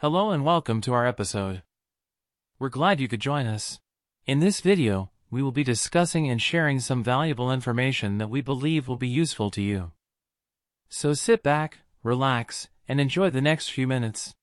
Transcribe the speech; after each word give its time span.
Hello 0.00 0.30
and 0.30 0.44
welcome 0.44 0.82
to 0.82 0.92
our 0.92 1.06
episode. 1.06 1.62
We're 2.58 2.68
glad 2.68 3.00
you 3.00 3.08
could 3.08 3.22
join 3.22 3.46
us. 3.46 3.80
In 4.26 4.40
this 4.40 4.60
video, 4.60 5.10
we 5.30 5.42
will 5.42 5.52
be 5.52 5.64
discussing 5.64 6.28
and 6.28 6.40
sharing 6.40 6.80
some 6.80 7.02
valuable 7.02 7.50
information 7.50 8.18
that 8.18 8.28
we 8.28 8.42
believe 8.42 8.88
will 8.88 8.98
be 8.98 9.08
useful 9.08 9.50
to 9.52 9.62
you. 9.62 9.92
So 10.90 11.14
sit 11.14 11.42
back, 11.42 11.78
relax, 12.02 12.68
and 12.86 13.00
enjoy 13.00 13.30
the 13.30 13.40
next 13.40 13.70
few 13.70 13.86
minutes. 13.86 14.34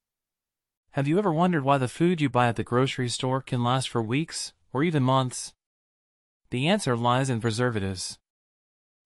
Have 0.94 1.08
you 1.08 1.20
ever 1.20 1.32
wondered 1.32 1.64
why 1.64 1.78
the 1.78 1.88
food 1.88 2.20
you 2.20 2.30
buy 2.30 2.48
at 2.48 2.56
the 2.56 2.64
grocery 2.64 3.08
store 3.08 3.40
can 3.40 3.64
last 3.64 3.90
for 3.90 4.02
weeks, 4.02 4.54
or 4.74 4.84
even 4.84 5.04
months? 5.04 5.54
The 6.50 6.68
answer 6.68 6.98
lies 6.98 7.30
in 7.30 7.42
preservatives. 7.42 8.18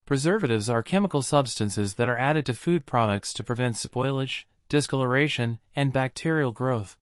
Preservatives 0.06 0.70
are 0.70 0.82
chemical 0.82 1.22
substances 1.22 1.96
that 1.96 2.08
are 2.08 2.18
added 2.18 2.46
to 2.46 2.54
food 2.54 2.86
products 2.86 3.34
to 3.34 3.44
prevent 3.44 3.76
spoilage, 3.76 4.46
discoloration, 4.70 5.60
and 5.76 5.94
bacterial 5.94 6.52
growth. 6.52 6.98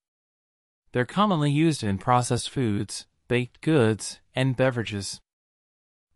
They're 0.92 1.06
commonly 1.06 1.52
used 1.52 1.84
in 1.84 1.98
processed 1.98 2.50
foods, 2.50 3.08
baked 3.28 3.62
goods, 3.62 4.20
and 4.36 4.56
beverages. 4.56 5.20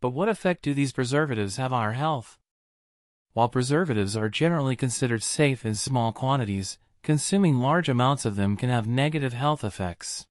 But 0.02 0.12
what 0.12 0.30
effect 0.30 0.62
do 0.62 0.73
these 0.73 0.94
preservatives 0.94 1.58
have 1.58 1.73
on 1.73 1.82
our 1.82 1.94
health? 1.94 2.38
While 3.34 3.50
preservatives 3.50 4.16
are 4.16 4.30
generally 4.30 4.76
considered 4.76 5.23
safe 5.23 5.66
in 5.66 5.76
small 5.76 6.12
quantities, 6.12 6.78
consuming 7.04 7.59
large 7.59 7.90
amounts 7.90 8.26
of 8.26 8.36
them 8.36 8.56
can 8.58 8.70
have 8.70 8.88
negative 8.88 9.34
health 9.34 9.64
effects. 9.64 10.26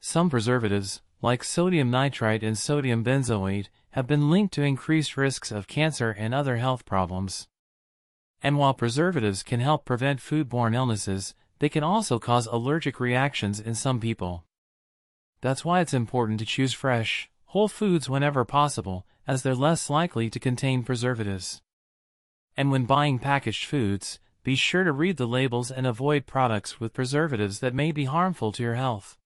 Some 0.00 0.30
preservatives, 0.30 1.02
like 1.20 1.42
sodium 1.42 1.90
nitrite 1.90 2.42
and 2.42 2.56
sodium 2.56 3.04
benzoate, 3.04 3.68
have 3.90 4.06
been 4.06 4.30
linked 4.30 4.54
to 4.54 4.62
increased 4.62 5.16
risks 5.16 5.50
of 5.50 5.66
cancer 5.66 6.10
and 6.10 6.32
other 6.32 6.58
health 6.58 6.84
problems. 6.84 7.48
And 8.42 8.56
while 8.56 8.74
preservatives 8.74 9.42
can 9.42 9.60
help 9.60 9.84
prevent 9.84 10.20
foodborne 10.20 10.74
illnesses, 10.74 11.34
they 11.58 11.68
can 11.68 11.82
also 11.82 12.18
cause 12.18 12.46
allergic 12.46 13.00
reactions 13.00 13.58
in 13.58 13.74
some 13.74 13.98
people. 13.98 14.44
That's 15.40 15.64
why 15.64 15.80
it's 15.80 15.94
important 15.94 16.38
to 16.40 16.46
choose 16.46 16.72
fresh, 16.72 17.30
whole 17.46 17.68
foods 17.68 18.08
whenever 18.08 18.44
possible, 18.44 19.06
as 19.26 19.42
they're 19.42 19.54
less 19.54 19.90
likely 19.90 20.30
to 20.30 20.40
contain 20.40 20.82
preservatives. 20.82 21.60
And 22.56 22.70
when 22.70 22.86
buying 22.86 23.18
packaged 23.18 23.66
foods, 23.66 24.18
be 24.42 24.54
sure 24.54 24.84
to 24.84 24.92
read 24.92 25.16
the 25.16 25.26
labels 25.26 25.70
and 25.70 25.86
avoid 25.86 26.26
products 26.26 26.80
with 26.80 26.94
preservatives 26.94 27.60
that 27.60 27.74
may 27.74 27.92
be 27.92 28.04
harmful 28.04 28.52
to 28.52 28.62
your 28.62 28.76
health. 28.76 29.17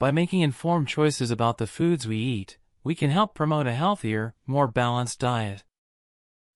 By 0.00 0.10
making 0.10 0.40
informed 0.40 0.88
choices 0.88 1.30
about 1.30 1.58
the 1.58 1.66
foods 1.66 2.08
we 2.08 2.16
eat, 2.16 2.56
we 2.82 2.94
can 2.94 3.10
help 3.10 3.34
promote 3.34 3.66
a 3.66 3.74
healthier, 3.74 4.34
more 4.46 4.66
balanced 4.66 5.20
diet. 5.20 5.62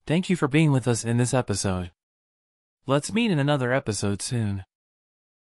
Thank 0.07 0.31
you 0.31 0.35
for 0.35 0.49
being 0.49 0.73
with 0.73 0.89
us 0.89 1.05
in 1.05 1.19
this 1.19 1.35
episode. 1.35 1.91
Let's 2.87 3.13
meet 3.13 3.31
in 3.31 3.39
another 3.39 3.71
episode 3.71 4.23
soon. 4.23 4.65